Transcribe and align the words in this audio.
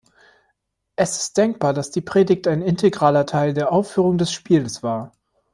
Es 0.95 1.15
ist 1.17 1.37
denkbar, 1.37 1.75
dass 1.75 1.91
die 1.91 2.01
Predigt 2.01 2.47
ein 2.47 2.63
integraler 2.63 3.27
Teil 3.27 3.53
der 3.53 3.71
Aufführung 3.71 4.17
des 4.17 4.31
Spiels 4.31 4.81
war. 4.81 5.11